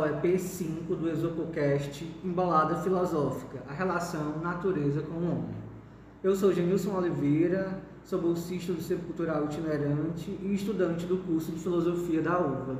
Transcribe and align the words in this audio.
ao 0.00 0.08
EP5 0.08 0.96
do 0.96 1.10
Exopocast 1.10 2.04
Embolada 2.24 2.76
Filosófica, 2.76 3.62
a 3.68 3.72
relação 3.74 4.38
natureza 4.38 5.02
com 5.02 5.12
o 5.12 5.30
homem. 5.30 5.54
Eu 6.22 6.34
sou 6.34 6.54
Genilson 6.54 6.96
Oliveira, 6.96 7.82
sou 8.02 8.18
bolsista 8.18 8.72
do 8.72 8.80
Centro 8.80 9.04
Cultural 9.04 9.44
Itinerante 9.44 10.30
e 10.40 10.54
estudante 10.54 11.04
do 11.04 11.18
curso 11.18 11.52
de 11.52 11.60
Filosofia 11.60 12.22
da 12.22 12.38
UVA. 12.38 12.78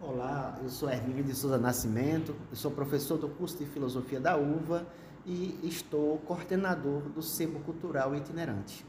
Olá, 0.00 0.56
eu 0.62 0.68
sou 0.68 0.88
Hermínio 0.88 1.24
de 1.24 1.34
Souza 1.34 1.58
Nascimento, 1.58 2.32
eu 2.48 2.56
sou 2.56 2.70
professor 2.70 3.18
do 3.18 3.28
curso 3.28 3.58
de 3.58 3.66
Filosofia 3.66 4.20
da 4.20 4.36
UVA 4.36 4.86
e 5.26 5.58
estou 5.64 6.18
coordenador 6.18 7.02
do 7.02 7.22
Sebo 7.22 7.58
Cultural 7.60 8.14
Itinerante. 8.14 8.86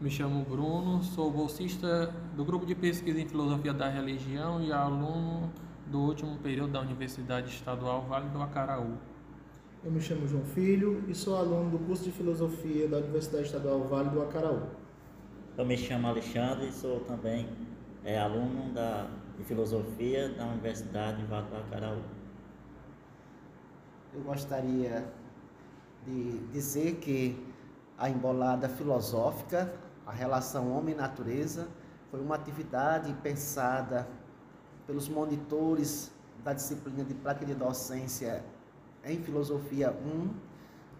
Me 0.00 0.10
chamo 0.10 0.44
Bruno, 0.44 1.02
sou 1.04 1.30
bolsista 1.30 2.12
do 2.34 2.44
grupo 2.44 2.66
de 2.66 2.74
pesquisa 2.74 3.20
em 3.20 3.28
filosofia 3.28 3.72
da 3.72 3.88
religião 3.88 4.60
e 4.60 4.72
aluno 4.72 5.52
do 5.86 6.00
último 6.00 6.36
período 6.38 6.72
da 6.72 6.80
Universidade 6.80 7.48
Estadual 7.48 8.02
Vale 8.02 8.28
do 8.30 8.42
Acaraú. 8.42 8.98
Eu 9.84 9.92
me 9.92 10.00
chamo 10.00 10.26
João 10.26 10.44
Filho 10.46 11.04
e 11.08 11.14
sou 11.14 11.36
aluno 11.36 11.70
do 11.70 11.78
curso 11.78 12.02
de 12.02 12.10
filosofia 12.10 12.88
da 12.88 12.98
Universidade 12.98 13.44
Estadual 13.44 13.84
Vale 13.84 14.10
do 14.10 14.20
Acaraú. 14.20 14.62
Eu 15.56 15.64
me 15.64 15.76
chamo 15.76 16.08
Alexandre 16.08 16.66
e 16.68 16.72
sou 16.72 17.00
também 17.00 17.48
é, 18.04 18.18
aluno 18.18 18.74
da, 18.74 19.06
de 19.38 19.44
filosofia 19.44 20.28
da 20.30 20.44
Universidade 20.46 21.24
Vale 21.26 21.46
do 21.46 21.56
Acaraú. 21.56 22.02
Eu 24.12 24.22
gostaria 24.22 25.06
de 26.04 26.38
dizer 26.52 26.96
que 26.96 27.54
a 27.96 28.10
embolada 28.10 28.68
filosófica 28.68 29.72
a 30.06 30.12
relação 30.12 30.76
homem-natureza 30.76 31.68
foi 32.10 32.20
uma 32.20 32.34
atividade 32.34 33.12
pensada 33.22 34.06
pelos 34.86 35.08
monitores 35.08 36.12
da 36.42 36.52
disciplina 36.52 37.04
de 37.04 37.14
prática 37.14 37.46
de 37.46 37.54
docência 37.54 38.44
em 39.02 39.22
Filosofia 39.22 39.90
1, 39.90 40.30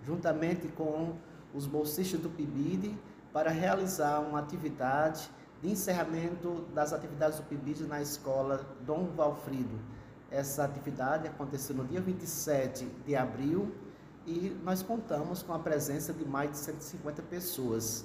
juntamente 0.02 0.68
com 0.68 1.16
os 1.52 1.66
bolsistas 1.66 2.20
do 2.20 2.30
PIBID, 2.30 2.98
para 3.32 3.50
realizar 3.50 4.20
uma 4.20 4.38
atividade 4.38 5.30
de 5.60 5.70
encerramento 5.70 6.64
das 6.74 6.92
atividades 6.92 7.38
do 7.38 7.44
PIBID 7.44 7.84
na 7.84 8.00
escola 8.00 8.66
Dom 8.86 9.06
Valfrido. 9.14 9.78
Essa 10.30 10.64
atividade 10.64 11.28
aconteceu 11.28 11.76
no 11.76 11.84
dia 11.84 12.00
27 12.00 12.86
de 13.06 13.14
abril 13.14 13.72
e 14.26 14.56
nós 14.64 14.82
contamos 14.82 15.42
com 15.42 15.52
a 15.52 15.58
presença 15.58 16.12
de 16.12 16.24
mais 16.24 16.50
de 16.50 16.56
150 16.58 17.22
pessoas 17.22 18.04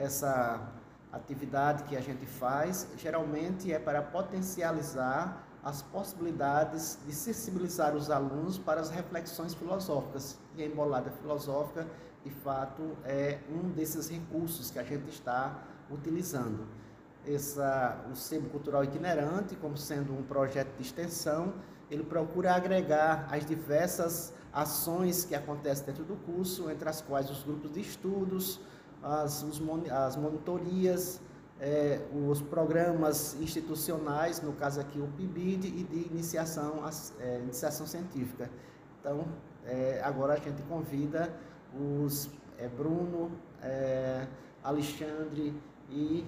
essa 0.00 0.72
atividade 1.12 1.84
que 1.84 1.96
a 1.96 2.00
gente 2.00 2.24
faz 2.24 2.88
geralmente 2.96 3.72
é 3.72 3.78
para 3.78 4.00
potencializar 4.00 5.46
as 5.62 5.82
possibilidades 5.82 6.98
de 7.04 7.12
sensibilizar 7.12 7.94
os 7.94 8.10
alunos 8.10 8.56
para 8.58 8.80
as 8.80 8.88
reflexões 8.88 9.52
filosóficas. 9.52 10.38
E 10.56 10.62
a 10.62 10.66
embolada 10.66 11.10
filosófica, 11.10 11.86
de 12.24 12.30
fato, 12.30 12.96
é 13.04 13.40
um 13.50 13.68
desses 13.70 14.08
recursos 14.08 14.70
que 14.70 14.78
a 14.78 14.82
gente 14.82 15.10
está 15.10 15.62
utilizando. 15.90 16.66
Essa, 17.26 18.02
o 18.10 18.16
Sebo 18.16 18.48
Cultural 18.48 18.82
Itinerante, 18.84 19.54
como 19.56 19.76
sendo 19.76 20.14
um 20.14 20.22
projeto 20.22 20.74
de 20.76 20.82
extensão, 20.82 21.52
ele 21.90 22.04
procura 22.04 22.54
agregar 22.54 23.28
as 23.30 23.44
diversas 23.44 24.32
ações 24.50 25.26
que 25.26 25.34
acontecem 25.34 25.84
dentro 25.84 26.04
do 26.04 26.16
curso, 26.16 26.70
entre 26.70 26.88
as 26.88 27.02
quais 27.02 27.28
os 27.30 27.42
grupos 27.42 27.70
de 27.72 27.80
estudos, 27.80 28.60
as, 29.02 29.42
os, 29.42 29.60
as 29.90 30.16
monitorias, 30.16 31.20
é, 31.60 32.00
os 32.28 32.40
programas 32.40 33.34
institucionais, 33.40 34.40
no 34.40 34.52
caso 34.52 34.80
aqui 34.80 34.98
o 34.98 35.08
PIBID, 35.08 35.68
e 35.68 35.84
de 35.84 36.08
iniciação, 36.10 36.82
é, 37.18 37.38
iniciação 37.38 37.86
científica. 37.86 38.50
Então, 39.00 39.26
é, 39.64 40.00
agora 40.02 40.34
a 40.34 40.36
gente 40.36 40.62
convida 40.62 41.32
os 41.74 42.30
é, 42.58 42.68
Bruno, 42.68 43.30
é, 43.62 44.26
Alexandre 44.62 45.54
e 45.90 46.24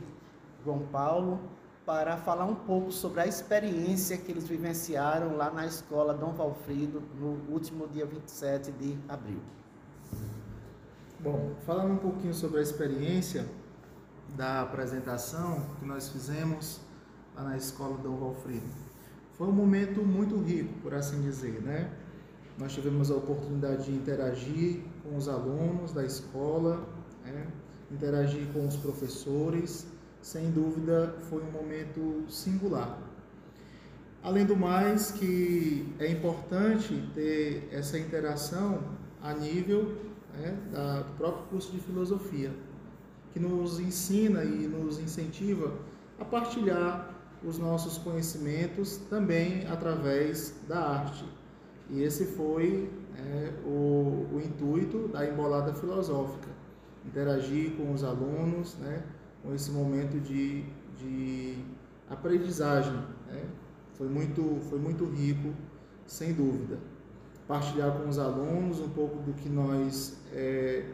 João 0.65 0.81
Paulo 0.91 1.41
para 1.84 2.16
falar 2.16 2.44
um 2.44 2.54
pouco 2.54 2.93
sobre 2.93 3.21
a 3.21 3.27
experiência 3.27 4.16
que 4.16 4.31
eles 4.31 4.47
vivenciaram 4.47 5.37
lá 5.37 5.50
na 5.50 5.66
escola 5.66 6.15
Dom 6.15 6.33
Valfrido 6.33 7.03
no 7.19 7.53
último 7.53 7.89
dia 7.89 8.06
27 8.06 8.71
de 8.72 8.97
abril. 9.09 9.41
Bom, 11.22 11.55
falando 11.65 11.93
um 11.93 11.99
pouquinho 11.99 12.34
sobre 12.34 12.59
a 12.59 12.62
experiência 12.62 13.47
da 14.37 14.60
apresentação 14.60 15.65
que 15.78 15.87
nós 15.87 16.09
fizemos 16.09 16.81
lá 17.37 17.44
na 17.44 17.56
escola 17.56 17.97
Dom 17.99 18.16
Valfrido. 18.16 18.66
Foi 19.34 19.47
um 19.47 19.53
momento 19.53 20.05
muito 20.05 20.37
rico, 20.38 20.75
por 20.81 20.93
assim 20.93 21.22
dizer, 21.22 21.62
né? 21.62 21.93
Nós 22.59 22.72
tivemos 22.72 23.09
a 23.09 23.15
oportunidade 23.15 23.84
de 23.84 23.93
interagir 23.93 24.81
com 25.05 25.16
os 25.16 25.28
alunos 25.28 25.93
da 25.93 26.05
escola, 26.05 26.84
né? 27.25 27.47
interagir 27.89 28.44
com 28.53 28.66
os 28.66 28.75
professores. 28.75 29.87
Sem 30.21 30.50
dúvida, 30.50 31.15
foi 31.31 31.41
um 31.41 31.53
momento 31.53 32.25
singular. 32.28 32.99
Além 34.25 34.44
do 34.44 34.56
mais, 34.56 35.12
que 35.12 35.94
é 36.00 36.10
importante 36.10 37.09
ter 37.15 37.69
essa 37.71 37.97
interação 37.97 38.81
a 39.22 39.33
nível 39.33 40.11
né, 40.34 40.56
da, 40.70 41.00
do 41.00 41.12
próprio 41.15 41.44
curso 41.47 41.72
de 41.72 41.78
filosofia, 41.78 42.53
que 43.32 43.41
nos 43.41 43.81
ensina 43.81 44.44
e 44.44 44.66
nos 44.66 44.98
incentiva 44.98 45.72
a 46.19 46.25
partilhar 46.25 47.15
os 47.44 47.59
nossos 47.59 47.98
conhecimentos 47.98 48.98
também 49.10 49.66
através 49.66 50.54
da 50.69 50.78
arte. 50.78 51.25
E 51.91 52.03
esse 52.03 52.25
foi 52.25 52.91
é, 53.16 53.53
o, 53.65 54.28
o, 54.32 54.42
intuito 54.44 55.09
da 55.09 55.28
embolada 55.28 55.75
filosófica, 55.75 56.48
interagir 57.04 57.72
com 57.72 57.92
os 57.92 58.04
alunos, 58.04 58.76
né, 58.76 59.03
com 59.42 59.54
esse 59.54 59.71
momento 59.71 60.21
de, 60.21 60.65
de 60.97 61.59
aprendizagem. 62.09 62.94
Né? 63.26 63.44
Foi, 63.94 64.09
muito, 64.09 64.59
foi 64.69 64.78
muito 64.78 65.04
rico, 65.04 65.53
sem 66.06 66.32
dúvida 66.32 66.78
partilhar 67.47 67.92
com 67.98 68.09
os 68.09 68.19
alunos 68.19 68.81
um 68.81 68.88
pouco 68.88 69.19
do 69.22 69.32
que 69.34 69.48
nós 69.48 70.16
é, 70.32 70.84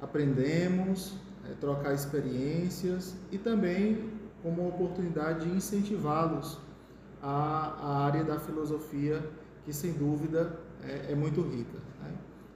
aprendemos, 0.00 1.14
é, 1.48 1.54
trocar 1.60 1.94
experiências 1.94 3.14
e 3.30 3.38
também 3.38 4.10
como 4.42 4.66
oportunidade 4.68 5.46
de 5.46 5.56
incentivá-los 5.56 6.58
à, 7.22 7.76
à, 7.80 8.06
área 8.06 8.24
da 8.24 8.38
filosofia, 8.40 9.22
que 9.64 9.72
sem 9.72 9.92
dúvida 9.92 10.58
é, 10.82 11.12
é 11.12 11.14
muito 11.14 11.42
rica. 11.42 11.78
Né? 12.02 12.12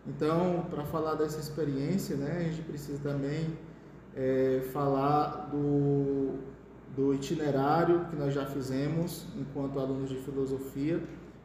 Então, 0.06 0.66
para 0.70 0.84
falar 0.84 1.14
dessa 1.14 1.38
experiência, 1.38 2.16
né, 2.16 2.38
a 2.38 2.42
gente 2.50 2.62
precisa 2.62 2.98
também 3.02 3.56
é, 4.16 4.62
falar 4.72 5.50
do, 5.50 6.38
do 6.96 7.14
itinerário 7.14 8.06
que 8.06 8.16
nós 8.16 8.32
já 8.32 8.46
fizemos 8.46 9.26
enquanto 9.36 9.78
alunos 9.78 10.08
de 10.08 10.16
filosofia 10.16 11.02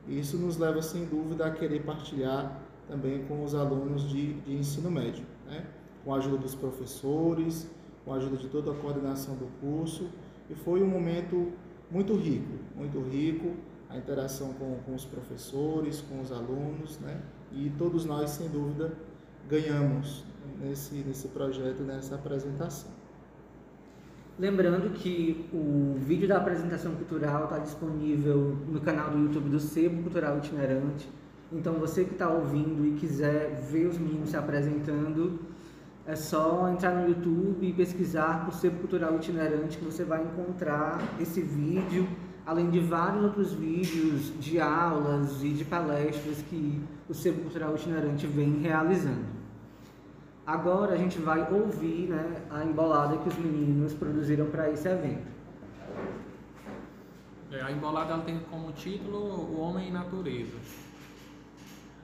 e 0.08 0.20
isso 0.20 0.38
nos 0.38 0.58
leva, 0.58 0.82
sem 0.82 1.06
dúvida, 1.06 1.46
a 1.46 1.52
querer 1.52 1.84
partilhar 1.84 2.60
também 2.90 3.24
com 3.26 3.44
os 3.44 3.54
alunos 3.54 4.10
de, 4.10 4.34
de 4.42 4.56
ensino 4.56 4.90
médio, 4.90 5.24
né? 5.46 5.64
com 6.04 6.14
a 6.14 6.18
ajuda 6.18 6.38
dos 6.38 6.56
professores, 6.56 7.70
com 8.04 8.14
a 8.14 8.16
ajuda 8.18 8.38
de 8.38 8.48
toda 8.48 8.72
a 8.72 8.76
coordenação 8.76 9.36
do 9.36 9.48
curso. 9.62 10.10
E 10.50 10.56
foi 10.56 10.82
um 10.82 10.88
momento 10.88 11.54
muito 11.92 12.16
rico, 12.16 12.52
muito 12.76 13.00
rico, 13.02 13.54
a 13.88 13.98
interação 13.98 14.54
com, 14.54 14.78
com 14.86 14.96
os 14.96 15.06
professores, 15.06 16.02
com 16.02 16.20
os 16.20 16.32
alunos, 16.32 17.00
né? 17.00 17.22
E 17.52 17.72
todos 17.78 18.06
nós, 18.06 18.32
sem 18.32 18.50
dúvida, 18.50 18.94
ganhamos 19.48 20.24
nesse, 20.60 20.96
nesse 20.96 21.28
projeto, 21.30 21.82
nessa 21.84 22.16
apresentação. 22.16 22.92
Lembrando 24.38 24.94
que 24.94 25.50
o 25.52 25.96
vídeo 26.00 26.28
da 26.28 26.38
apresentação 26.38 26.96
cultural 26.96 27.44
está 27.44 27.60
disponível 27.60 28.58
no 28.68 28.80
canal 28.80 29.12
do 29.12 29.20
YouTube 29.20 29.50
do 29.50 29.60
Sebo 29.60 30.02
Cultural 30.04 30.38
Itinerante. 30.38 31.10
Então 31.52 31.74
você 31.74 32.06
que 32.06 32.14
está 32.14 32.30
ouvindo 32.30 32.86
e 32.86 32.92
quiser 33.00 33.56
ver 33.72 33.88
os 33.88 33.98
meninos 33.98 34.30
se 34.30 34.38
apresentando, 34.38 35.40
é 36.06 36.16
só 36.16 36.70
entrar 36.70 36.92
no 36.92 37.08
YouTube 37.08 37.68
e 37.68 37.74
pesquisar 37.74 38.46
por 38.46 38.54
Sebo 38.54 38.80
Cultural 38.80 39.16
Itinerante 39.16 39.78
que 39.78 39.86
você 39.86 40.04
vai 40.04 40.24
encontrar 40.24 41.00
esse 41.20 41.42
vídeo, 41.42 42.08
além 42.46 42.70
de 42.70 42.80
vários 42.80 43.24
outros 43.24 43.54
vídeos 43.54 44.32
de 44.40 44.60
aulas 44.60 45.44
e 45.44 45.50
de 45.50 45.66
palestras 45.66 46.42
que 46.50 46.82
o 47.08 47.14
Sebo 47.14 47.42
Cultural 47.42 47.76
Itinerante 47.76 48.28
vem 48.28 48.60
realizando. 48.60 49.40
Agora 50.46 50.94
a 50.94 50.98
gente 50.98 51.20
vai 51.20 51.52
ouvir 51.52 52.10
né, 52.10 52.42
a 52.50 52.64
embolada 52.64 53.18
que 53.18 53.30
os 53.30 53.38
meninos 53.38 53.94
produziram 53.94 54.48
para 54.48 54.70
esse 54.70 54.88
evento. 54.88 55.28
É, 57.52 57.62
a 57.62 57.72
embolada 57.72 58.14
ela 58.14 58.24
tem 58.24 58.40
como 58.50 58.72
título 58.72 59.18
O 59.18 59.60
Homem 59.60 59.90
e 59.90 59.92
Natureza. 59.92 60.89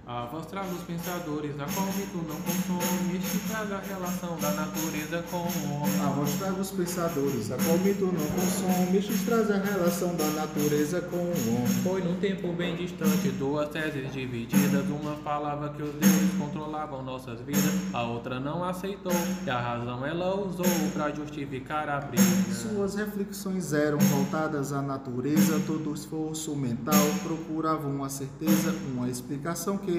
A 0.07 0.25
voz 0.25 0.46
traga 0.46 0.68
os 0.68 0.84
pensadores, 0.84 1.60
a 1.60 1.66
qual 1.66 1.88
mito 1.88 2.18
não 2.18 2.36
consome, 2.42 3.19
traga 3.48 3.78
a 3.78 3.80
relação 3.80 4.38
da 4.38 4.52
natureza 4.52 5.24
com 5.31 5.38
o 5.38 5.81
homem. 5.81 6.00
A 6.06 6.10
voz 6.12 6.31
traga 6.36 6.62
os 6.62 6.69
pensadores, 6.69 7.52
a 7.52 7.57
qual 7.57 7.75
mito 7.80 8.06
não 8.06 8.28
consome, 8.28 9.02
traz 9.25 9.50
a 9.50 9.57
relação 9.57 10.16
da 10.16 10.28
natureza 10.28 11.02
com 11.02 11.18
o 11.18 11.56
homem. 11.56 11.68
Foi 11.84 12.04
num 12.04 12.19
tempo 12.19 12.54
bem 12.54 12.75
distante, 12.75 13.30
duas 13.30 13.68
teses 13.69 14.13
divididas. 14.13 14.86
Uma 14.88 15.16
falava 15.24 15.69
que 15.69 15.81
os 15.81 15.96
deuses 15.96 16.38
controlavam 16.38 17.01
nossas 17.01 17.42
vidas, 17.42 17.74
a 17.92 18.04
outra 18.04 18.40
não 18.40 18.63
aceitou, 18.63 19.12
e 19.44 19.50
a 19.50 19.60
razão 19.60 20.06
ela 20.06 20.36
usou 20.36 20.68
para 20.94 21.12
justificar 21.16 21.90
a 21.90 22.00
briga. 22.00 22.24
Suas 22.54 22.94
reflexões 22.94 23.74
eram 23.74 23.98
voltadas 23.98 24.72
à 24.72 24.84
natureza, 24.84 25.60
todo 25.66 25.92
esforço 25.96 26.56
mental 26.56 26.94
procurava 27.24 27.88
uma 27.88 28.08
certeza, 28.08 28.72
uma 28.94 29.10
explicação 29.10 29.80
que 29.80 29.95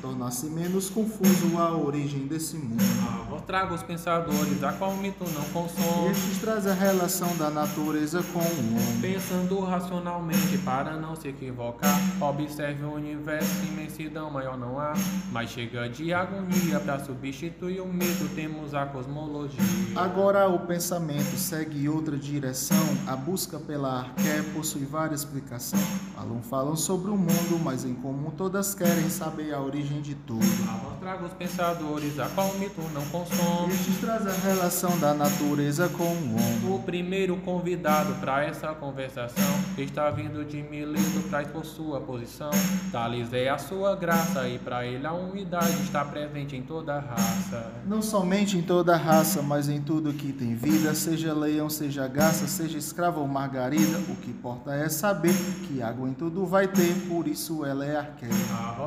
tornasse 0.00 0.46
menos 0.46 0.90
confuso 0.90 1.58
a 1.58 1.76
origem 1.76 2.26
desse 2.26 2.56
mundo. 2.56 2.82
A 3.08 3.24
voz 3.24 3.42
traga 3.42 3.74
os 3.74 3.82
pensadores, 3.82 4.62
a 4.62 4.72
qual 4.72 4.96
mito 4.96 5.24
não 5.30 5.44
consome. 5.50 6.10
Estes 6.10 6.38
traz 6.38 6.66
a 6.66 6.74
relação 6.74 7.36
da 7.36 7.50
natureza 7.50 8.22
com 8.32 8.38
o 8.38 8.42
homem. 8.42 9.00
Pensando 9.00 9.60
racionalmente 9.60 10.58
para 10.58 10.96
não 10.96 11.14
se 11.14 11.28
equivocar, 11.28 11.98
observe 12.20 12.84
o 12.84 12.94
universo, 12.94 13.64
imensidão 13.66 14.30
maior 14.30 14.56
não 14.58 14.78
há. 14.78 14.92
Mas 15.30 15.50
chega 15.50 15.88
de 15.88 16.12
agonia 16.12 16.80
para 16.80 16.98
substituir 17.04 17.80
o 17.80 17.86
mito, 17.86 18.28
temos 18.34 18.74
a 18.74 18.86
cosmologia. 18.86 19.58
Agora 19.96 20.48
o 20.48 20.60
pensamento 20.60 21.36
segue 21.36 21.88
outra 21.88 22.16
direção, 22.16 22.76
a 23.06 23.16
busca 23.16 23.58
pela 23.58 24.00
arqué 24.00 24.42
possui 24.54 24.84
várias 24.84 25.20
explicações. 25.20 25.82
Falam, 26.14 26.42
falam 26.42 26.76
sobre 26.76 27.10
o 27.10 27.16
mundo, 27.16 27.58
mas 27.62 27.84
em 27.84 27.94
comum 27.94 28.30
todas 28.30 28.74
querem 28.74 29.08
saber 29.08 29.37
a 29.52 29.60
origem 29.60 30.00
de 30.00 30.14
tudo. 30.14 30.44
A 30.68 30.76
voz 30.76 30.98
traga 30.98 31.24
os 31.24 31.32
pensadores, 31.32 32.18
a 32.18 32.26
qual 32.28 32.52
mito 32.54 32.80
não 32.92 33.04
consome. 33.06 33.72
Estes 33.72 33.98
traz 33.98 34.26
a 34.26 34.32
relação 34.32 34.98
da 34.98 35.14
natureza 35.14 35.88
com 35.88 36.04
o 36.04 36.34
homem. 36.34 36.74
O 36.74 36.82
primeiro 36.82 37.36
convidado 37.38 38.14
para 38.14 38.44
essa 38.44 38.68
conversação 38.74 39.44
está 39.76 40.10
vindo 40.10 40.44
de 40.44 40.62
Mileto, 40.62 41.22
traz 41.30 41.48
por 41.48 41.64
sua 41.64 42.00
posição. 42.00 42.50
Tales 42.90 43.32
é 43.32 43.48
a 43.48 43.58
sua 43.58 43.94
graça, 43.94 44.48
e 44.48 44.58
para 44.58 44.84
ele 44.84 45.06
a 45.06 45.12
unidade 45.12 45.82
está 45.82 46.04
presente 46.04 46.56
em 46.56 46.62
toda 46.62 46.94
a 46.94 47.00
raça. 47.00 47.72
Não 47.86 48.02
somente 48.02 48.58
em 48.58 48.62
toda 48.62 48.94
a 48.94 48.96
raça, 48.96 49.40
mas 49.40 49.68
em 49.68 49.80
tudo 49.80 50.12
que 50.12 50.32
tem 50.32 50.54
vida, 50.54 50.94
seja 50.94 51.32
leão, 51.32 51.70
seja 51.70 52.08
garça, 52.08 52.46
seja 52.46 52.76
escravo 52.76 53.20
ou 53.20 53.28
margarida, 53.28 53.98
o 54.08 54.16
que 54.16 54.30
importa 54.30 54.74
é 54.74 54.88
saber 54.88 55.34
que 55.66 55.80
água 55.82 56.08
em 56.08 56.12
tudo 56.12 56.44
vai 56.46 56.66
ter, 56.66 56.94
por 57.08 57.28
isso 57.28 57.64
ela 57.64 57.84
é 57.84 57.96
arqueira. 57.96 58.34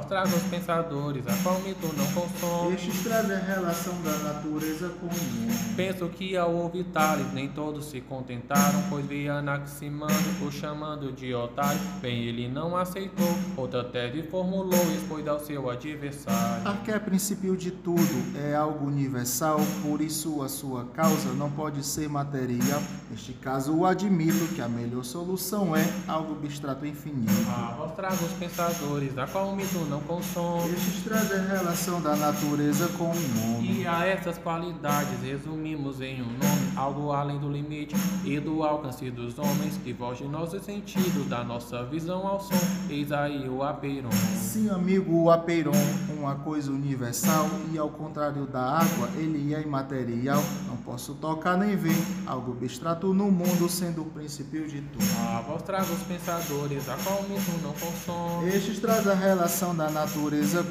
Traga 0.07 0.27
os 0.27 0.40
pensadores, 0.43 1.25
a 1.27 1.33
qual 1.43 1.59
mito 1.59 1.87
não 1.95 2.05
consome. 2.13 2.75
Estes 2.75 3.03
trazem 3.03 3.35
a 3.35 3.39
relação 3.39 3.93
da 4.01 4.17
natureza 4.17 4.89
com 4.99 5.05
o 5.05 5.09
homem. 5.09 5.57
Penso 5.75 6.07
que 6.09 6.35
ao 6.35 6.53
ouvir 6.53 6.85
Tales, 6.85 7.31
nem 7.33 7.47
todos 7.49 7.85
se 7.85 8.01
contentaram, 8.01 8.83
pois 8.89 9.05
vi 9.05 9.29
Anaximandro 9.29 10.45
o 10.45 10.51
chamando 10.51 11.11
de 11.11 11.33
otário. 11.33 11.79
Bem, 12.01 12.23
ele 12.23 12.47
não 12.47 12.75
aceitou, 12.75 13.35
outra 13.55 13.83
tese 13.83 14.23
formulou 14.23 14.85
e 14.91 14.97
expôs 14.97 15.27
ao 15.27 15.39
seu 15.39 15.69
adversário. 15.69 16.67
Arqué 16.67 16.93
é 16.93 16.99
princípio 16.99 17.55
de 17.55 17.71
tudo, 17.71 18.37
é 18.37 18.55
algo 18.55 18.85
universal, 18.85 19.59
por 19.81 20.01
isso 20.01 20.41
a 20.41 20.49
sua 20.49 20.85
causa 20.85 21.33
não 21.33 21.49
pode 21.49 21.83
ser 21.85 22.09
material. 22.09 22.81
Neste 23.09 23.33
caso, 23.33 23.85
admito 23.85 24.53
que 24.55 24.61
a 24.61 24.67
melhor 24.67 25.03
solução 25.03 25.75
é 25.75 25.85
algo 26.07 26.33
abstrato 26.33 26.85
e 26.85 26.89
infinito. 26.89 27.31
A 27.49 27.75
voz 27.77 27.93
traga 27.95 28.15
os 28.15 28.31
pensadores, 28.33 29.17
a 29.17 29.27
qual 29.27 29.55
mito 29.55 29.79
não 29.89 29.99
consome. 30.01 30.30
Estes 30.31 31.03
trazem 31.03 31.39
a 31.39 31.41
relação 31.41 32.01
da 32.01 32.15
natureza 32.15 32.87
com 32.97 33.03
o 33.03 33.57
homem. 33.57 33.81
E 33.81 33.87
a 33.87 34.05
essas 34.05 34.37
qualidades 34.37 35.21
resumimos 35.21 35.99
em 35.99 36.21
um 36.21 36.25
nome, 36.25 36.71
algo 36.77 37.11
além 37.11 37.37
do 37.37 37.49
limite 37.49 37.93
e 38.23 38.39
do 38.39 38.63
alcance 38.63 39.11
dos 39.11 39.37
homens, 39.37 39.77
que 39.83 39.93
foge 39.93 40.23
nossos 40.23 40.63
sentidos, 40.63 41.27
da 41.27 41.43
nossa 41.43 41.83
visão 41.83 42.25
ao 42.25 42.39
som. 42.39 42.55
Eis 42.89 43.11
aí 43.11 43.49
o 43.49 43.61
apeiron. 43.61 44.09
Sim, 44.37 44.69
amigo, 44.69 45.13
o 45.13 45.29
apeiron, 45.29 45.73
uma 46.17 46.35
coisa 46.35 46.71
universal, 46.71 47.49
e 47.73 47.77
ao 47.77 47.89
contrário 47.89 48.45
da 48.45 48.79
água, 48.79 49.09
ele 49.17 49.53
é 49.53 49.61
imaterial. 49.61 50.41
Não 50.65 50.77
posso 50.77 51.13
tocar 51.15 51.57
nem 51.57 51.75
ver 51.75 51.97
algo 52.25 52.53
abstrato 52.53 53.13
no 53.13 53.29
mundo, 53.29 53.67
sendo 53.67 54.03
o 54.03 54.05
princípio 54.05 54.65
de 54.65 54.79
tudo. 54.79 55.03
A 55.35 55.41
voz 55.41 55.61
traga 55.63 55.91
os 55.91 56.03
pensadores, 56.03 56.87
a 56.87 56.95
qual 57.03 57.21
mito 57.23 57.51
não 57.61 57.73
consome. 57.73 58.47
Estes 58.47 58.79
trazem 58.79 59.11
a 59.11 59.15
relação 59.15 59.75
da 59.75 59.89
natureza 59.89 60.10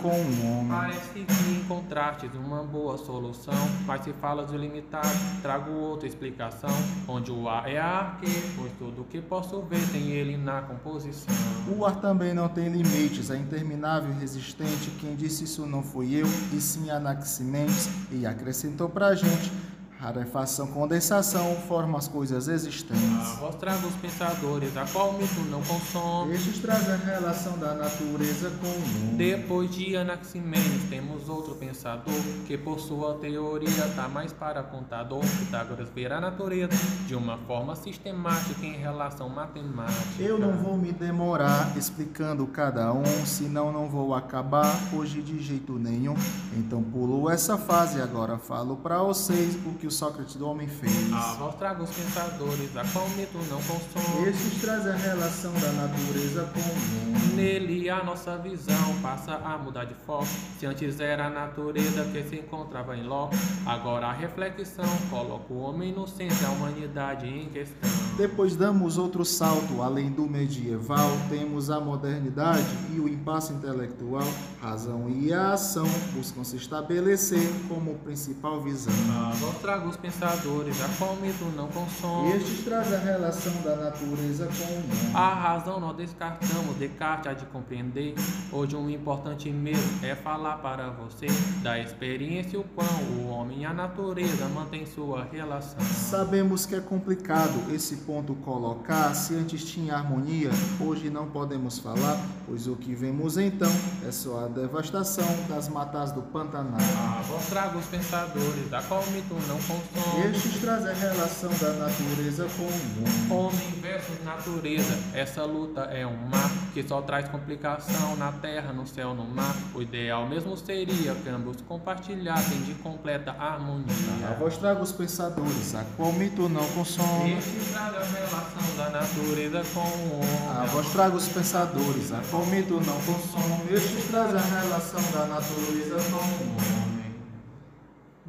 com 0.00 0.08
o 0.08 0.58
homem. 0.58 0.68
Parece 0.68 1.24
que 1.24 1.52
encontrastes 1.52 2.30
uma 2.34 2.62
boa 2.62 2.98
solução, 2.98 3.54
mas 3.86 4.04
se 4.04 4.12
falas 4.12 4.50
do 4.50 4.56
limitado, 4.56 5.08
trago 5.40 5.70
outra 5.70 6.06
explicação, 6.06 6.70
onde 7.08 7.30
o 7.30 7.48
ar 7.48 7.68
é 7.68 7.78
arque, 7.78 8.26
pois 8.56 8.72
tudo 8.78 9.04
que 9.04 9.20
posso 9.20 9.62
ver 9.62 9.80
tem 9.90 10.10
ele 10.10 10.36
na 10.36 10.62
composição. 10.62 11.34
O 11.76 11.84
ar 11.84 11.96
também 12.00 12.34
não 12.34 12.48
tem 12.48 12.68
limites, 12.68 13.30
é 13.30 13.36
interminável 13.36 14.10
e 14.10 14.20
resistente. 14.20 14.90
Quem 15.00 15.14
disse 15.14 15.44
isso 15.44 15.66
não 15.66 15.82
fui 15.82 16.14
eu, 16.14 16.26
e 16.52 16.60
sim 16.60 16.90
Anaximenes, 16.90 17.88
e 18.10 18.26
acrescentou 18.26 18.88
pra 18.88 19.14
gente. 19.14 19.50
Rarefação, 20.00 20.66
condensação 20.68 21.54
formam 21.68 21.98
as 21.98 22.08
coisas 22.08 22.48
A 22.48 22.54
existentes. 22.54 23.36
voz 23.38 23.54
traga 23.56 23.86
os 23.86 23.94
pensadores, 23.96 24.74
a 24.74 24.86
qual 24.86 25.12
mito 25.12 25.38
não 25.50 25.60
consome. 25.62 26.34
Estes 26.34 26.58
trazem 26.58 26.94
a 26.94 26.96
relação 26.96 27.58
da 27.58 27.74
natureza 27.74 28.50
com 28.62 28.66
o 28.66 28.80
mundo. 28.80 29.18
Depois 29.18 29.70
de 29.70 29.94
Anaximenes, 29.96 30.88
temos 30.88 31.28
outro 31.28 31.54
pensador 31.54 32.14
que, 32.46 32.56
por 32.56 32.80
sua 32.80 33.16
teoria, 33.16 33.92
tá 33.94 34.08
mais 34.08 34.32
para 34.32 34.62
contador. 34.62 35.20
Pitágoras 35.20 35.90
vê 35.94 36.06
a 36.06 36.18
natureza 36.18 36.72
de 37.06 37.14
uma 37.14 37.36
forma 37.36 37.76
sistemática 37.76 38.64
em 38.64 38.78
relação 38.78 39.28
matemática. 39.28 40.22
Eu 40.22 40.38
não 40.38 40.52
vou 40.52 40.78
me 40.78 40.92
demorar 40.92 41.76
explicando 41.76 42.46
cada 42.46 42.90
um, 42.90 43.04
senão 43.26 43.70
não 43.70 43.86
vou 43.86 44.14
acabar 44.14 44.74
hoje 44.94 45.20
de 45.20 45.42
jeito 45.42 45.74
nenhum. 45.78 46.14
Então 46.56 46.82
pulo 46.82 47.28
essa 47.28 47.58
fase, 47.58 48.00
agora 48.00 48.38
falo 48.38 48.78
pra 48.78 49.02
vocês 49.02 49.56
o 49.66 49.74
que 49.74 49.89
o 49.90 49.92
Sócrates 49.92 50.36
do 50.36 50.46
homem 50.46 50.68
fez. 50.68 51.12
A 51.12 51.34
voz 51.34 51.56
traga 51.56 51.82
os 51.82 51.90
pensadores, 51.90 52.76
a 52.76 52.84
qual 52.92 53.08
mito 53.10 53.38
não 53.50 53.60
consome. 53.62 54.28
Estes 54.28 54.60
trazem 54.60 54.92
a 54.92 54.96
relação 54.96 55.52
da 55.54 55.72
natureza 55.72 56.48
com 56.54 56.60
o 56.60 57.10
mundo. 57.10 57.34
Nele 57.34 57.90
a 57.90 58.04
nossa 58.04 58.36
visão 58.38 59.00
passa 59.02 59.34
a 59.34 59.58
mudar 59.58 59.86
de 59.86 59.94
foco. 60.06 60.28
Se 60.58 60.66
antes 60.66 61.00
era 61.00 61.26
a 61.26 61.30
natureza 61.30 62.04
que 62.04 62.22
se 62.22 62.36
encontrava 62.36 62.96
em 62.96 63.02
loco, 63.02 63.34
agora 63.66 64.06
a 64.06 64.12
reflexão 64.12 64.84
coloca 65.10 65.52
o 65.52 65.58
homem 65.58 65.92
no 65.92 66.06
centro, 66.06 66.46
a 66.46 66.50
humanidade 66.50 67.26
em 67.26 67.48
questão. 67.48 67.90
Depois 68.16 68.54
damos 68.54 68.96
outro 68.96 69.24
salto, 69.24 69.82
além 69.82 70.10
do 70.10 70.22
medieval, 70.22 71.10
temos 71.28 71.68
a 71.68 71.80
modernidade 71.80 72.64
e 72.94 73.00
o 73.00 73.08
impasse 73.08 73.52
intelectual. 73.52 74.28
Razão 74.60 75.10
e 75.10 75.32
a 75.32 75.54
ação 75.54 75.86
buscam 76.12 76.44
se 76.44 76.56
estabelecer 76.56 77.50
como 77.68 77.94
principal 78.00 78.60
visão. 78.60 78.92
A 79.10 79.34
traga 79.80 79.88
os 79.88 79.96
pensadores, 79.96 80.76
a 80.82 81.14
mito 81.14 81.44
não 81.56 81.68
consome. 81.68 82.36
Estes 82.36 82.64
trazem 82.64 82.96
a 82.96 83.00
relação 83.00 83.52
da 83.62 83.76
natureza 83.76 84.46
com 84.46 84.64
o 84.64 84.76
mundo. 84.76 85.16
A 85.16 85.34
razão 85.34 85.80
nós 85.80 85.96
descartamos, 85.96 86.76
Descartes 86.76 87.26
há 87.26 87.32
de 87.32 87.46
compreender. 87.46 88.14
Hoje 88.52 88.76
um 88.76 88.90
importante 88.90 89.50
medo 89.50 89.78
é 90.02 90.14
falar 90.14 90.58
para 90.58 90.90
você 90.90 91.26
da 91.62 91.78
experiência 91.78 92.58
o 92.58 92.64
qual 92.64 92.88
o 92.88 93.28
homem 93.28 93.62
e 93.62 93.64
a 93.64 93.72
natureza 93.72 94.46
mantém 94.48 94.84
sua 94.86 95.24
relação. 95.24 95.80
Sabemos 95.80 96.66
que 96.66 96.74
é 96.74 96.80
complicado 96.80 97.72
esse 97.72 97.96
ponto 97.98 98.34
colocar, 98.36 99.14
se 99.14 99.34
antes 99.34 99.64
tinha 99.64 99.94
harmonia, 99.94 100.50
hoje 100.80 101.08
não 101.08 101.26
podemos 101.26 101.78
falar, 101.78 102.20
pois 102.46 102.66
o 102.66 102.76
que 102.76 102.94
vemos 102.94 103.38
então 103.38 103.70
é 104.06 104.12
só 104.12 104.44
a 104.44 104.48
devastação 104.48 105.26
das 105.48 105.68
matas 105.68 106.12
do 106.12 106.22
Pantanal. 106.22 106.80
A 107.18 107.22
voz 107.22 107.46
traga 107.48 107.78
os 107.78 107.86
pensadores, 107.86 108.72
a 108.72 108.82
qual 108.82 109.04
mito 109.10 109.34
não 109.46 109.58
consome. 109.70 110.30
Estes 110.36 110.60
trazem 110.60 110.90
a 110.90 110.94
relação 110.94 111.50
da 111.60 111.72
natureza 111.72 112.46
com 112.56 112.62
o 112.64 112.70
mundo. 112.70 113.34
Homem 113.34 113.70
versus 113.80 114.24
natureza, 114.24 114.98
essa 115.14 115.44
luta 115.44 115.82
é 115.82 116.06
um 116.06 116.16
mar 116.28 116.50
que 116.74 116.82
só 116.82 117.00
traz 117.02 117.28
complicação 117.28 118.16
na 118.16 118.32
terra, 118.32 118.72
no 118.72 118.86
céu, 118.86 119.14
no 119.14 119.24
mar. 119.24 119.54
O 119.74 119.82
ideal 119.82 120.28
mesmo 120.28 120.56
seria 120.56 121.14
que 121.14 121.28
ambos 121.28 121.56
compartilhassem 121.68 122.62
de 122.62 122.74
completa 122.74 123.34
A 123.38 123.54
harmonia. 123.54 124.36
voz 124.38 124.56
traga 124.56 124.82
os 124.82 124.92
pensadores, 124.92 125.74
a 125.74 125.84
qual 125.96 126.12
mito 126.12 126.48
não 126.48 126.66
consome. 126.68 127.34
Este 127.38 127.72
traga 127.72 127.98
a 127.98 128.04
relação 128.04 128.76
da 128.76 128.90
natureza 128.90 129.62
com 129.74 129.80
o 129.80 130.20
A 130.50 130.58
homem. 130.58 130.68
voz 130.70 130.88
traga 130.88 131.16
os 131.16 131.28
pensadores, 131.28 132.12
a 132.12 132.20
qual 132.30 132.44
mito 132.46 132.74
não 132.74 133.00
consome. 133.02 133.72
Estes 133.74 134.04
trazem 134.10 134.38
a 134.38 134.60
relação 134.62 135.00
da 135.12 135.26
natureza 135.26 135.96
com 136.10 136.16
o 136.16 136.56
homem. 136.56 136.89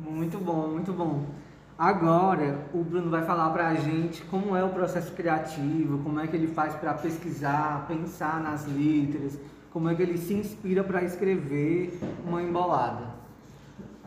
Muito 0.01 0.39
bom, 0.39 0.67
muito 0.67 0.91
bom. 0.91 1.27
Agora, 1.77 2.65
o 2.73 2.83
Bruno 2.83 3.11
vai 3.11 3.23
falar 3.23 3.51
pra 3.51 3.75
gente 3.75 4.23
como 4.23 4.55
é 4.55 4.63
o 4.63 4.69
processo 4.69 5.11
criativo, 5.13 5.99
como 5.99 6.19
é 6.19 6.25
que 6.25 6.35
ele 6.35 6.47
faz 6.47 6.73
para 6.73 6.95
pesquisar, 6.95 7.85
pensar 7.87 8.41
nas 8.41 8.65
letras, 8.65 9.39
como 9.71 9.89
é 9.89 9.93
que 9.93 10.01
ele 10.01 10.17
se 10.17 10.33
inspira 10.33 10.83
para 10.83 11.03
escrever 11.03 11.99
uma 12.25 12.41
embolada? 12.41 13.11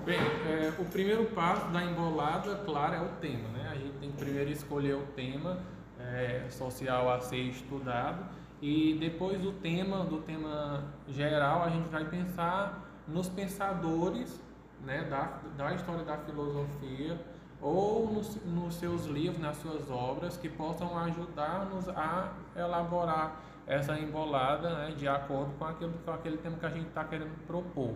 Bem, 0.05 0.19
é, 0.19 0.73
o 0.79 0.85
primeiro 0.85 1.27
passo 1.27 1.69
da 1.69 1.85
embolada, 1.85 2.57
claro, 2.67 2.95
é 2.95 3.01
o 3.01 3.09
tema, 3.21 3.49
né? 3.51 3.71
A 3.71 3.77
gente 3.77 3.93
tem 4.01 4.11
que 4.11 4.17
primeiro 4.17 4.51
escolher 4.51 4.95
o 4.95 5.03
tema 5.15 5.59
é, 5.99 6.45
social 6.51 7.13
a 7.13 7.21
ser 7.21 7.39
estudado 7.39 8.19
e 8.61 8.97
depois 8.99 9.41
do 9.41 9.53
tema, 9.53 10.05
do 10.05 10.19
tema 10.19 10.87
geral, 11.09 11.63
a 11.63 11.71
gente 11.71 11.89
vai 11.89 12.05
pensar 12.05 12.85
nos 13.07 13.29
pensadores 13.29 14.43
né, 14.85 15.07
da, 15.09 15.39
da 15.57 15.75
história 15.75 16.05
da 16.05 16.17
filosofia 16.19 17.19
ou 17.61 18.13
nos, 18.13 18.37
nos 18.45 18.75
seus 18.75 19.07
livros, 19.07 19.41
nas 19.41 19.57
suas 19.57 19.91
obras, 19.91 20.37
que 20.37 20.49
possam 20.49 20.97
ajudar-nos 20.99 21.89
a 21.89 22.33
elaborar 22.55 23.41
essa 23.67 23.99
embolada 23.99 24.71
né, 24.71 24.95
de 24.97 25.09
acordo 25.09 25.53
com, 25.59 25.65
aquilo, 25.65 25.93
com 26.05 26.11
aquele 26.11 26.37
tema 26.37 26.59
que 26.59 26.67
a 26.67 26.71
gente 26.71 26.89
está 26.89 27.05
querendo 27.05 27.35
propor. 27.47 27.95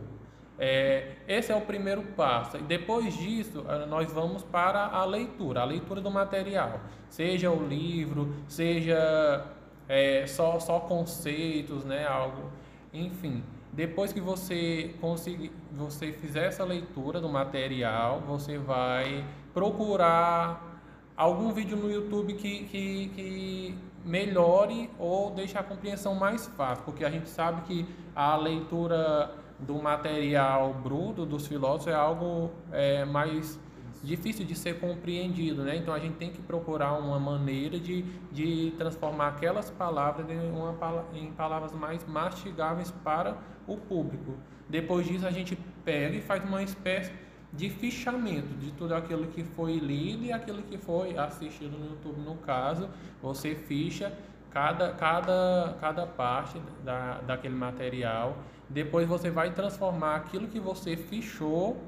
É, 0.58 1.16
esse 1.28 1.52
é 1.52 1.54
o 1.54 1.60
primeiro 1.60 2.02
passo. 2.02 2.58
Depois 2.58 3.14
disso, 3.16 3.64
eh, 3.68 3.86
nós 3.86 4.10
vamos 4.12 4.42
para 4.42 4.86
a 4.86 5.04
leitura, 5.04 5.60
a 5.60 5.64
leitura 5.64 6.00
do 6.00 6.10
material, 6.10 6.80
seja 7.08 7.48
o 7.48 7.64
livro, 7.64 8.34
seja 8.48 9.46
é, 9.88 10.26
só, 10.26 10.58
só 10.58 10.80
conceitos, 10.80 11.84
né, 11.84 12.06
algo, 12.06 12.50
enfim. 12.92 13.44
Depois 13.78 14.12
que 14.12 14.20
você 14.20 14.92
conseguir, 15.00 15.52
você 15.70 16.10
fizer 16.10 16.46
essa 16.46 16.64
leitura 16.64 17.20
do 17.20 17.28
material, 17.28 18.20
você 18.26 18.58
vai 18.58 19.24
procurar 19.54 20.82
algum 21.16 21.52
vídeo 21.52 21.76
no 21.76 21.88
YouTube 21.88 22.34
que, 22.34 22.64
que, 22.64 23.08
que 23.14 23.78
melhore 24.04 24.90
ou 24.98 25.30
deixe 25.30 25.56
a 25.56 25.62
compreensão 25.62 26.16
mais 26.16 26.48
fácil, 26.48 26.82
porque 26.84 27.04
a 27.04 27.10
gente 27.10 27.28
sabe 27.28 27.60
que 27.68 27.86
a 28.16 28.34
leitura 28.34 29.32
do 29.60 29.80
material 29.80 30.74
bruto 30.74 31.24
dos 31.24 31.46
filósofos 31.46 31.92
é 31.92 31.94
algo 31.94 32.50
é, 32.72 33.04
mais 33.04 33.60
difícil 34.02 34.44
de 34.44 34.56
ser 34.56 34.80
compreendido, 34.80 35.62
né? 35.62 35.76
Então 35.76 35.94
a 35.94 36.00
gente 36.00 36.16
tem 36.16 36.32
que 36.32 36.42
procurar 36.42 36.94
uma 36.94 37.20
maneira 37.20 37.78
de, 37.78 38.02
de 38.32 38.72
transformar 38.76 39.28
aquelas 39.28 39.70
palavras 39.70 40.28
em, 40.28 40.50
uma, 40.50 40.74
em 41.14 41.30
palavras 41.30 41.72
mais 41.72 42.04
mastigáveis 42.04 42.90
para 42.90 43.36
o 43.68 43.76
público. 43.76 44.34
Depois 44.68 45.06
disso 45.06 45.26
a 45.26 45.30
gente 45.30 45.56
pega 45.84 46.16
e 46.16 46.20
faz 46.20 46.42
uma 46.44 46.62
espécie 46.62 47.12
de 47.52 47.70
fichamento 47.70 48.48
de 48.58 48.72
tudo 48.72 48.94
aquilo 48.94 49.28
que 49.28 49.42
foi 49.42 49.78
lido 49.78 50.24
e 50.24 50.32
aquilo 50.32 50.62
que 50.62 50.76
foi 50.76 51.16
assistido 51.16 51.78
no 51.78 51.90
YouTube. 51.90 52.20
No 52.20 52.36
caso, 52.36 52.88
você 53.22 53.54
ficha 53.54 54.12
cada, 54.50 54.92
cada, 54.92 55.76
cada 55.80 56.06
parte 56.06 56.60
da, 56.84 57.20
daquele 57.20 57.54
material. 57.54 58.36
Depois 58.68 59.08
você 59.08 59.30
vai 59.30 59.52
transformar 59.52 60.16
aquilo 60.16 60.48
que 60.48 60.60
você 60.60 60.96
fichou 60.96 61.82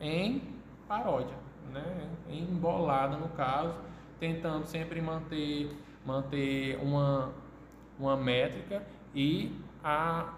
em 0.00 0.42
paródia, 0.86 1.36
né? 1.72 2.08
em 2.28 2.42
embolada 2.42 3.16
no 3.16 3.28
caso, 3.30 3.74
tentando 4.18 4.66
sempre 4.66 5.00
manter, 5.00 5.76
manter 6.04 6.78
uma, 6.80 7.32
uma 7.98 8.16
métrica 8.16 8.82
e 9.14 9.56
a, 9.82 10.34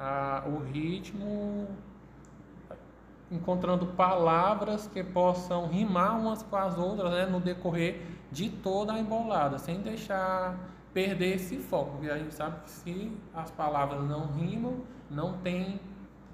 a, 0.00 0.42
o 0.46 0.58
ritmo 0.58 1.68
encontrando 3.30 3.86
palavras 3.86 4.88
que 4.88 5.04
possam 5.04 5.68
rimar 5.68 6.18
umas 6.18 6.42
com 6.42 6.56
as 6.56 6.76
outras 6.76 7.12
né, 7.12 7.26
no 7.26 7.38
decorrer 7.38 8.02
de 8.32 8.48
toda 8.48 8.94
a 8.94 8.98
embolada, 8.98 9.58
sem 9.58 9.80
deixar 9.80 10.58
perder 10.92 11.36
esse 11.36 11.58
foco, 11.58 11.92
porque 11.92 12.10
a 12.10 12.18
gente 12.18 12.34
sabe 12.34 12.64
que 12.64 12.70
se 12.70 13.12
as 13.32 13.50
palavras 13.52 14.02
não 14.02 14.26
rimam, 14.32 14.80
não 15.08 15.34
tem, 15.34 15.78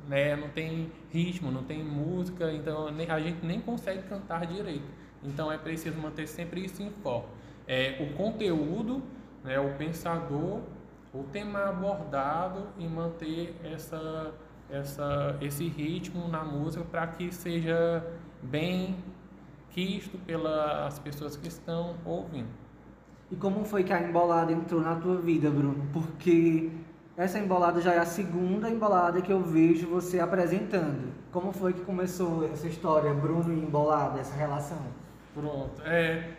né, 0.09 0.35
não 0.37 0.49
tem 0.49 0.91
ritmo, 1.11 1.51
não 1.51 1.65
tem 1.65 1.85
música, 1.85 2.51
então 2.53 2.87
a 2.87 3.21
gente 3.21 3.45
nem 3.45 3.61
consegue 3.61 4.05
cantar 4.05 4.47
direito. 4.47 4.87
Então 5.23 5.53
é 5.53 5.59
preciso 5.59 5.99
manter 5.99 6.27
sempre 6.27 6.65
isso 6.65 6.83
em 6.83 6.91
foco. 6.91 7.29
É, 7.67 7.99
o 8.01 8.17
conteúdo, 8.17 9.03
né, 9.45 9.59
o 9.59 9.75
pensador, 9.75 10.61
o 11.19 11.25
tema 11.25 11.71
abordado 11.71 12.67
e 12.79 12.87
manter 12.87 13.57
essa, 13.65 14.33
essa, 14.71 15.37
esse 15.41 15.67
ritmo 15.67 16.29
na 16.29 16.45
música 16.45 16.85
para 16.85 17.07
que 17.07 17.33
seja 17.33 18.05
bem 18.43 18.97
quisto 19.71 20.19
pelas 20.19 20.99
pessoas 20.99 21.37
que 21.37 21.49
estão 21.49 21.97
ouvindo. 22.05 22.49
E 23.31 23.37
como 23.37 23.65
foi 23.65 23.83
que 23.83 23.93
a 23.93 24.01
embolada 24.01 24.53
entrou 24.53 24.81
na 24.81 24.95
tua 24.97 25.17
vida, 25.17 25.51
Bruno? 25.51 25.89
Porque 25.93 26.71
essa 27.17 27.39
embolada 27.39 27.81
já 27.81 27.95
é 27.95 27.99
a 27.99 28.07
segunda 28.07 28.69
embolada 28.69 29.21
que 29.23 29.33
eu 29.33 29.41
vejo 29.41 29.89
você 29.89 30.21
apresentando. 30.21 31.13
Como 31.33 31.51
foi 31.51 31.73
que 31.73 31.81
começou 31.81 32.45
essa 32.45 32.69
história, 32.69 33.13
Bruno 33.13 33.53
e 33.53 33.59
embolada, 33.59 34.21
essa 34.21 34.37
relação? 34.37 34.79
Pronto. 35.35 35.83
É, 35.83 36.31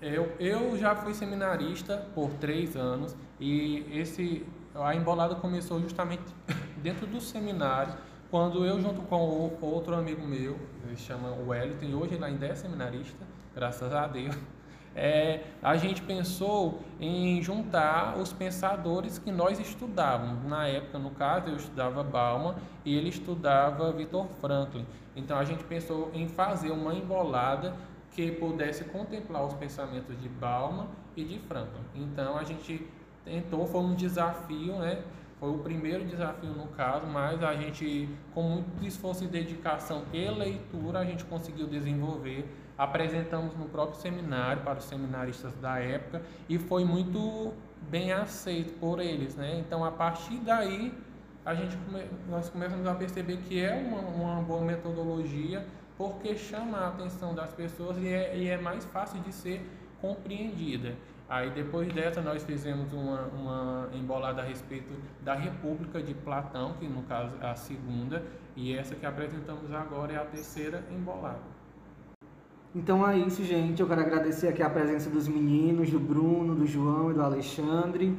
eu, 0.00 0.32
eu 0.38 0.76
já 0.76 0.94
fui 0.94 1.12
seminarista 1.12 2.08
por 2.14 2.30
três 2.34 2.76
anos 2.76 3.14
e 3.40 3.86
esse 3.92 4.46
a 4.74 4.94
embolada 4.94 5.34
começou 5.34 5.80
justamente 5.80 6.22
dentro 6.80 7.06
do 7.06 7.20
seminário 7.20 7.94
quando 8.30 8.64
eu, 8.64 8.80
junto 8.80 9.02
com 9.02 9.58
outro 9.60 9.92
amigo 9.96 10.24
meu, 10.24 10.56
ele 10.86 10.96
chama 10.96 11.30
Wellington, 11.30 11.86
e 11.86 11.94
hoje 11.94 12.14
ele 12.14 12.24
ainda 12.24 12.46
é 12.46 12.54
seminarista, 12.54 13.26
graças 13.52 13.92
a 13.92 14.06
Deus, 14.06 14.38
é, 14.94 15.42
a 15.60 15.76
gente 15.76 16.00
pensou 16.02 16.80
em 17.00 17.42
juntar 17.42 18.16
os 18.16 18.32
pensadores 18.32 19.18
que 19.18 19.32
nós 19.32 19.58
estudávamos. 19.58 20.44
Na 20.44 20.68
época, 20.68 20.96
no 20.96 21.10
caso, 21.10 21.48
eu 21.48 21.56
estudava 21.56 22.04
Bauman 22.04 22.54
e 22.84 22.96
ele 22.96 23.08
estudava 23.08 23.90
Victor 23.90 24.28
Franklin. 24.40 24.86
Então, 25.16 25.36
a 25.36 25.44
gente 25.44 25.64
pensou 25.64 26.12
em 26.14 26.28
fazer 26.28 26.70
uma 26.70 26.94
embolada 26.94 27.74
que 28.12 28.30
pudesse 28.30 28.84
contemplar 28.84 29.44
os 29.44 29.54
pensamentos 29.54 30.20
de 30.20 30.28
Bauman 30.28 30.86
e 31.16 31.24
de 31.24 31.40
Franklin. 31.40 31.82
Então, 31.96 32.38
a 32.38 32.44
gente 32.44 32.88
tentou, 33.24 33.66
foi 33.66 33.80
um 33.80 33.94
desafio, 33.94 34.78
né? 34.78 35.02
Foi 35.38 35.48
o 35.48 35.58
primeiro 35.58 36.04
desafio 36.04 36.50
no 36.50 36.66
caso, 36.66 37.06
mas 37.06 37.42
a 37.42 37.54
gente, 37.54 38.08
com 38.34 38.42
muito 38.42 38.84
esforço 38.84 39.24
e 39.24 39.26
dedicação 39.26 40.02
e 40.12 40.28
leitura, 40.28 40.98
a 40.98 41.04
gente 41.04 41.24
conseguiu 41.24 41.66
desenvolver. 41.66 42.46
Apresentamos 42.76 43.56
no 43.56 43.64
próprio 43.66 43.98
seminário 43.98 44.62
para 44.62 44.78
os 44.78 44.84
seminaristas 44.84 45.54
da 45.56 45.78
época 45.78 46.22
e 46.48 46.58
foi 46.58 46.84
muito 46.84 47.54
bem 47.90 48.12
aceito 48.12 48.74
por 48.78 49.00
eles, 49.00 49.34
né? 49.34 49.58
Então, 49.58 49.82
a 49.82 49.90
partir 49.90 50.36
daí, 50.40 50.92
a 51.44 51.54
gente 51.54 51.76
nós 52.28 52.50
começamos 52.50 52.86
a 52.86 52.94
perceber 52.94 53.38
que 53.38 53.58
é 53.64 53.74
uma, 53.74 54.00
uma 54.00 54.42
boa 54.42 54.60
metodologia 54.60 55.64
porque 55.96 56.36
chama 56.36 56.78
a 56.78 56.88
atenção 56.88 57.34
das 57.34 57.52
pessoas 57.52 57.96
e 57.98 58.08
é, 58.08 58.36
e 58.36 58.48
é 58.48 58.58
mais 58.58 58.84
fácil 58.86 59.20
de 59.20 59.32
ser 59.32 59.66
compreendida. 60.00 60.94
Aí 61.30 61.48
depois 61.50 61.92
dessa 61.92 62.20
nós 62.20 62.42
fizemos 62.42 62.92
uma, 62.92 63.20
uma 63.28 63.88
embolada 63.94 64.42
a 64.42 64.44
respeito 64.44 64.92
da 65.22 65.32
República 65.32 66.02
de 66.02 66.12
Platão, 66.12 66.74
que 66.80 66.88
no 66.88 67.04
caso 67.04 67.36
é 67.40 67.46
a 67.46 67.54
segunda, 67.54 68.24
e 68.56 68.74
essa 68.74 68.96
que 68.96 69.06
apresentamos 69.06 69.72
agora 69.72 70.12
é 70.12 70.16
a 70.16 70.24
terceira 70.24 70.84
embolada. 70.90 71.38
Então 72.74 73.08
é 73.08 73.16
isso, 73.16 73.44
gente. 73.44 73.80
Eu 73.80 73.86
quero 73.86 74.00
agradecer 74.00 74.48
aqui 74.48 74.60
a 74.60 74.68
presença 74.68 75.08
dos 75.08 75.28
meninos, 75.28 75.88
do 75.88 76.00
Bruno, 76.00 76.52
do 76.52 76.66
João 76.66 77.12
e 77.12 77.14
do 77.14 77.22
Alexandre, 77.22 78.18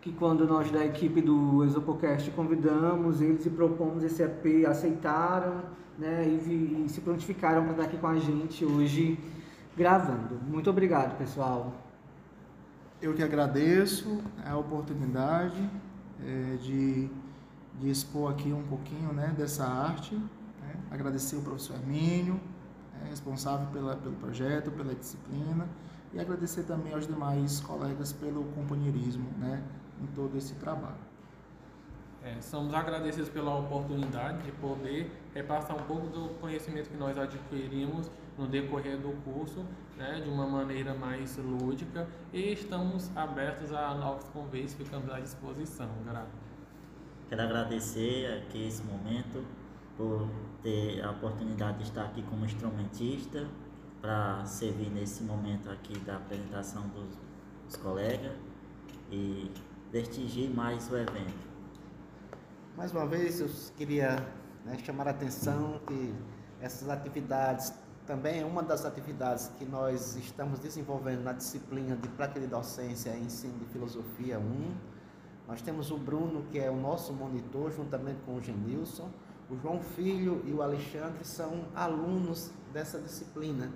que 0.00 0.10
quando 0.10 0.44
nós 0.44 0.68
da 0.68 0.84
equipe 0.84 1.22
do 1.22 1.64
Exopocast 1.64 2.28
convidamos 2.32 3.20
eles 3.20 3.46
e 3.46 3.50
propomos 3.50 4.02
esse 4.02 4.20
EP, 4.20 4.66
aceitaram 4.66 5.62
né, 5.96 6.24
e, 6.26 6.84
e 6.84 6.88
se 6.88 7.00
prontificaram 7.02 7.62
para 7.62 7.70
estar 7.70 7.84
aqui 7.84 7.98
com 7.98 8.08
a 8.08 8.18
gente 8.18 8.64
hoje 8.64 9.16
gravando. 9.76 10.40
Muito 10.44 10.68
obrigado, 10.68 11.16
pessoal. 11.16 11.72
Eu 13.00 13.14
que 13.14 13.22
agradeço 13.22 14.20
a 14.44 14.56
oportunidade 14.56 15.70
é, 16.20 16.56
de, 16.56 17.08
de 17.78 17.88
expor 17.88 18.32
aqui 18.32 18.52
um 18.52 18.64
pouquinho 18.64 19.12
né, 19.12 19.32
dessa 19.38 19.64
arte. 19.64 20.16
Né? 20.16 20.74
Agradecer 20.90 21.36
o 21.36 21.42
professor 21.42 21.76
Hermínio, 21.76 22.40
é, 23.00 23.08
responsável 23.08 23.68
pela, 23.68 23.94
pelo 23.94 24.16
projeto, 24.16 24.72
pela 24.72 24.92
disciplina, 24.96 25.68
e 26.12 26.18
agradecer 26.18 26.64
também 26.64 26.92
aos 26.92 27.06
demais 27.06 27.60
colegas 27.60 28.12
pelo 28.12 28.42
companheirismo 28.46 29.28
né, 29.38 29.62
em 30.02 30.06
todo 30.08 30.36
esse 30.36 30.54
trabalho. 30.54 31.08
É, 32.24 32.40
somos 32.40 32.74
agradecidos 32.74 33.28
pela 33.28 33.56
oportunidade 33.56 34.42
de 34.42 34.50
poder 34.50 35.08
repassar 35.32 35.76
um 35.76 35.84
pouco 35.84 36.08
do 36.08 36.30
conhecimento 36.40 36.90
que 36.90 36.96
nós 36.96 37.16
adquirimos 37.16 38.10
no 38.36 38.48
decorrer 38.48 38.98
do 38.98 39.12
curso, 39.22 39.64
né, 39.98 40.20
de 40.22 40.30
uma 40.30 40.46
maneira 40.46 40.94
mais 40.94 41.36
lúdica, 41.36 42.08
e 42.32 42.52
estamos 42.52 43.14
abertos 43.16 43.72
a 43.72 43.94
novos 43.94 44.24
convites, 44.28 44.74
ficamos 44.74 45.10
à 45.10 45.18
disposição. 45.18 45.88
Grato. 46.04 46.30
Quero 47.28 47.42
agradecer 47.42 48.38
aqui 48.38 48.68
esse 48.68 48.82
momento 48.84 49.44
por 49.96 50.30
ter 50.62 51.04
a 51.04 51.10
oportunidade 51.10 51.78
de 51.78 51.84
estar 51.84 52.04
aqui 52.04 52.22
como 52.22 52.44
instrumentista 52.44 53.46
para 54.00 54.44
servir 54.46 54.88
nesse 54.90 55.24
momento 55.24 55.68
aqui 55.70 55.98
da 55.98 56.16
apresentação 56.16 56.86
dos, 56.88 57.18
dos 57.66 57.76
colegas 57.76 58.32
e 59.10 59.50
distinguir 59.92 60.48
mais 60.54 60.90
o 60.90 60.96
evento. 60.96 61.48
Mais 62.76 62.92
uma 62.92 63.06
vez, 63.06 63.40
eu 63.40 63.50
queria 63.76 64.24
né, 64.64 64.78
chamar 64.84 65.08
a 65.08 65.10
atenção 65.10 65.80
que 65.86 66.14
essas 66.60 66.88
atividades 66.88 67.72
também 68.08 68.40
é 68.40 68.44
uma 68.44 68.62
das 68.62 68.86
atividades 68.86 69.52
que 69.58 69.66
nós 69.66 70.16
estamos 70.16 70.58
desenvolvendo 70.58 71.22
na 71.22 71.34
disciplina 71.34 71.94
de 71.94 72.08
prática 72.08 72.40
de 72.40 72.46
docência 72.46 73.10
e 73.10 73.22
ensino 73.22 73.58
de 73.58 73.66
filosofia 73.66 74.38
1. 74.38 74.74
Nós 75.46 75.60
temos 75.60 75.90
o 75.90 75.98
Bruno, 75.98 76.42
que 76.50 76.58
é 76.58 76.70
o 76.70 76.76
nosso 76.76 77.12
monitor, 77.12 77.70
juntamente 77.70 78.20
com 78.24 78.36
o 78.36 78.40
Genilson. 78.40 79.10
O 79.50 79.56
João 79.58 79.82
Filho 79.82 80.42
e 80.46 80.52
o 80.54 80.62
Alexandre 80.62 81.22
são 81.22 81.66
alunos 81.74 82.50
dessa 82.72 82.98
disciplina. 82.98 83.70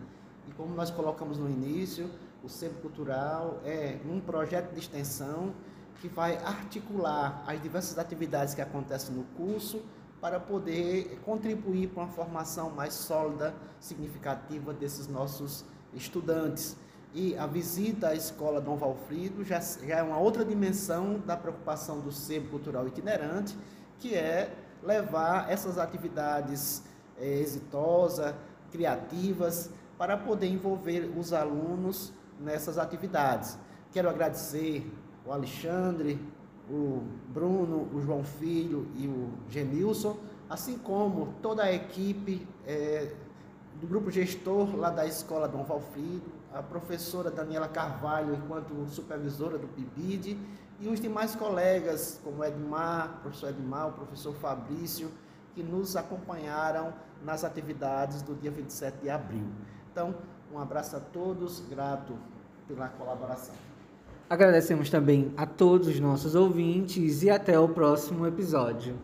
E 0.48 0.52
como 0.52 0.74
nós 0.74 0.90
colocamos 0.90 1.36
no 1.36 1.50
início, 1.50 2.08
o 2.42 2.48
Centro 2.48 2.78
Cultural 2.78 3.60
é 3.66 4.00
um 4.10 4.18
projeto 4.18 4.72
de 4.72 4.80
extensão 4.80 5.52
que 6.00 6.08
vai 6.08 6.38
articular 6.38 7.44
as 7.46 7.62
diversas 7.62 7.98
atividades 7.98 8.54
que 8.54 8.62
acontecem 8.62 9.14
no 9.14 9.24
curso 9.36 9.82
para 10.22 10.38
poder 10.38 11.18
contribuir 11.24 11.88
para 11.88 12.04
uma 12.04 12.12
formação 12.12 12.70
mais 12.70 12.94
sólida, 12.94 13.52
significativa 13.80 14.72
desses 14.72 15.08
nossos 15.08 15.64
estudantes. 15.92 16.76
E 17.12 17.36
a 17.36 17.44
visita 17.44 18.10
à 18.10 18.14
escola 18.14 18.60
Dom 18.60 18.76
Valfrido 18.76 19.42
já, 19.42 19.58
já 19.58 19.96
é 19.96 20.02
uma 20.02 20.18
outra 20.18 20.44
dimensão 20.44 21.18
da 21.26 21.36
preocupação 21.36 21.98
do 21.98 22.12
sebo 22.12 22.50
cultural 22.50 22.86
itinerante, 22.86 23.58
que 23.98 24.14
é 24.14 24.54
levar 24.80 25.50
essas 25.50 25.76
atividades 25.76 26.84
é, 27.18 27.26
exitosas, 27.40 28.32
criativas, 28.70 29.70
para 29.98 30.16
poder 30.16 30.46
envolver 30.46 31.12
os 31.18 31.32
alunos 31.32 32.12
nessas 32.38 32.78
atividades. 32.78 33.58
Quero 33.90 34.08
agradecer 34.08 34.88
o 35.26 35.32
Alexandre, 35.32 36.16
o 36.70 37.02
Bruno, 37.28 37.88
o 37.92 38.00
João 38.00 38.24
Filho 38.24 38.86
e 38.96 39.06
o 39.06 39.30
Genilson, 39.48 40.16
assim 40.48 40.78
como 40.78 41.34
toda 41.42 41.64
a 41.64 41.72
equipe 41.72 42.46
é, 42.66 43.12
do 43.80 43.86
grupo 43.86 44.10
gestor 44.10 44.76
lá 44.76 44.90
da 44.90 45.06
Escola 45.06 45.48
Dom 45.48 45.64
Valfrido, 45.64 46.30
a 46.52 46.62
professora 46.62 47.30
Daniela 47.30 47.68
Carvalho, 47.68 48.34
enquanto 48.34 48.86
supervisora 48.88 49.58
do 49.58 49.66
PIBID, 49.68 50.38
e 50.80 50.88
os 50.88 51.00
demais 51.00 51.34
colegas, 51.34 52.20
como 52.22 52.44
Edmar, 52.44 53.20
professor 53.22 53.50
Edmar, 53.50 53.88
o 53.88 53.92
professor 53.92 54.34
Fabrício, 54.34 55.10
que 55.54 55.62
nos 55.62 55.96
acompanharam 55.96 56.92
nas 57.24 57.44
atividades 57.44 58.22
do 58.22 58.34
dia 58.34 58.50
27 58.50 58.98
de 58.98 59.10
abril. 59.10 59.46
Então, 59.90 60.14
um 60.52 60.58
abraço 60.58 60.96
a 60.96 61.00
todos, 61.00 61.60
grato 61.68 62.16
pela 62.66 62.88
colaboração. 62.88 63.54
Agradecemos 64.28 64.88
também 64.88 65.32
a 65.36 65.44
todos 65.44 65.88
os 65.88 66.00
nossos 66.00 66.34
ouvintes 66.34 67.22
e 67.22 67.30
até 67.30 67.58
o 67.58 67.68
próximo 67.68 68.26
episódio. 68.26 68.94